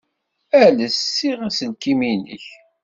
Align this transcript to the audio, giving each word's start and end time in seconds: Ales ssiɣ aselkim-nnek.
Ales 0.61 0.95
ssiɣ 0.99 1.39
aselkim-nnek. 1.47 2.45